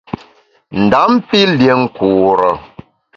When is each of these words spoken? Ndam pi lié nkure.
Ndam 0.83 1.11
pi 1.27 1.39
lié 1.57 1.73
nkure. 1.83 2.51